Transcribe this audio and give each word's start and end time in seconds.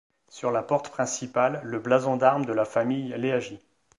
Sur 0.29 0.49
la 0.49 0.63
porte 0.63 0.89
principale 0.89 1.61
le 1.63 1.77
blason 1.77 2.17
d'armes 2.17 2.45
de 2.47 2.53
la 2.53 2.65
famille 2.65 3.13
Leagi. 3.19 3.59